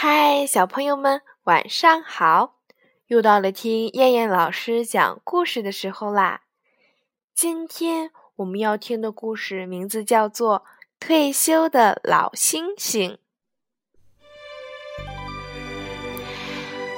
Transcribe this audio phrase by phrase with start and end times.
[0.00, 2.54] 嗨，小朋友们，晚上好！
[3.08, 6.42] 又到了听燕燕老师讲故事的时候啦。
[7.34, 10.60] 今天我们要听的故事名字叫做
[11.00, 13.18] 《退休的老星星》。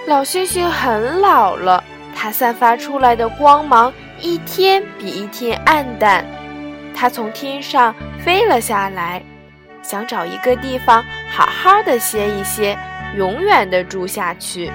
[0.06, 1.82] 老星星很老了，
[2.14, 3.90] 它散发出来的光芒
[4.20, 6.22] 一天比一天暗淡。
[6.94, 9.24] 它从天上飞了下来。
[9.82, 12.78] 想找一个地方好好的歇一歇，
[13.16, 14.70] 永远的住下去。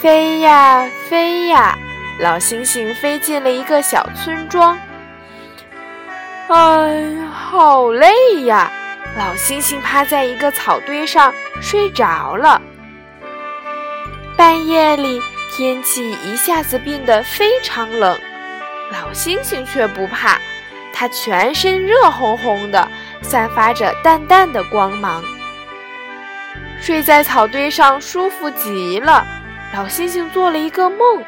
[0.00, 1.76] 飞呀飞呀，
[2.20, 4.78] 老星星飞进了一个小村庄。
[6.48, 6.56] 哎
[7.18, 8.70] 呀，好累呀！
[9.16, 12.60] 老星星趴在一个草堆上睡着了。
[14.36, 15.20] 半夜里，
[15.50, 18.18] 天气一下子变得非常冷，
[18.92, 20.38] 老星星却不怕，
[20.92, 22.86] 它全身热烘烘的。
[23.22, 25.24] 散发着淡淡的光芒，
[26.86, 29.26] 睡在草堆上舒服极了。
[29.74, 31.20] 老星星做了一个梦，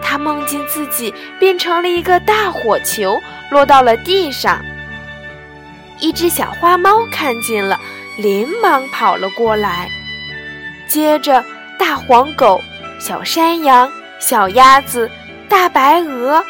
[0.00, 3.20] 他梦见自己变成了一个大火球，
[3.50, 4.64] 落到了地上。
[5.98, 7.76] 一只小花猫看见了，
[8.18, 9.90] 连忙跑了过来。
[10.86, 11.44] 接着，
[11.76, 12.62] 大黄狗、
[13.00, 15.10] 小山羊、小鸭子、
[15.48, 16.40] 大白鹅，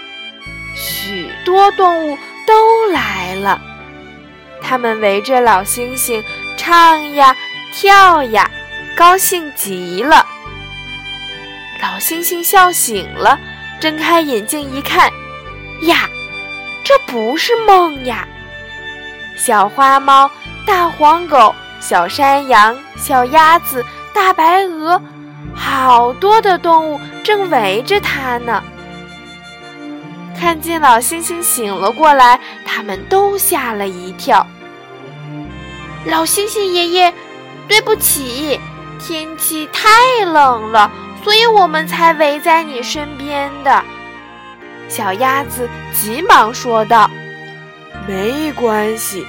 [0.75, 3.59] 许多动物都来了。
[4.61, 6.23] 他们围着老星星
[6.59, 7.35] 唱呀
[7.73, 8.51] 跳呀，
[8.97, 10.27] 高兴极了。
[11.81, 13.39] 老星星笑醒了，
[13.81, 15.11] 睁开眼睛一看，
[15.83, 16.09] 呀，
[16.83, 18.27] 这不是梦呀！
[19.37, 20.29] 小花猫、
[20.67, 25.01] 大黄狗、小山羊、小鸭子、大白鹅，
[25.55, 28.63] 好多的动物正围着它呢。
[30.37, 34.45] 看见老星星醒了过来，他们都吓了一跳。
[36.05, 37.15] 老星星爷爷，
[37.69, 38.59] 对不起，
[38.99, 40.91] 天气太冷了，
[41.23, 43.85] 所以我们才围在你身边的。
[44.89, 47.11] 小鸭子急忙说道
[48.09, 49.27] ：“没关系，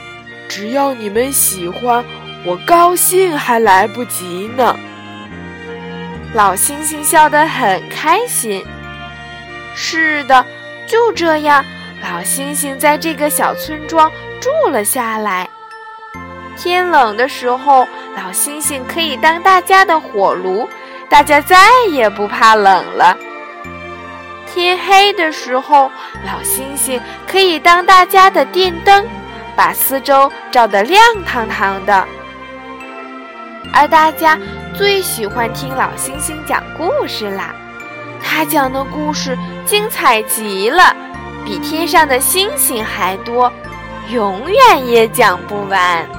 [0.47, 2.03] 只要你们喜欢，
[2.45, 4.73] 我高兴还来不及呢。”
[6.33, 8.63] 老星星笑得很开心。
[9.75, 10.45] 是的。
[10.87, 11.63] 就这样，
[12.01, 15.48] 老星星在这个小村庄住了下来。
[16.61, 17.87] 天冷的时候，
[18.17, 20.67] 老星星可以当大家的火炉，
[21.07, 21.55] 大家再
[21.89, 23.17] 也不怕冷了。
[24.45, 25.89] 天黑的时候，
[26.25, 29.07] 老星星可以当大家的电灯，
[29.55, 32.05] 把四周照得亮堂堂的。
[33.71, 34.37] 而大家
[34.75, 37.55] 最喜欢听老星星讲故事啦。
[38.21, 40.93] 他讲的故事精彩极了，
[41.45, 43.49] 比天上的星星还多，
[44.09, 46.18] 永远也讲不完。